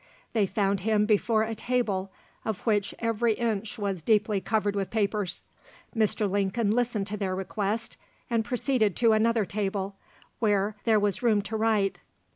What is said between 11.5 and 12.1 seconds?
write.